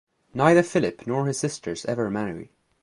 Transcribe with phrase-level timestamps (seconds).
[0.33, 2.49] Neither Phillip nor his sisters ever marry.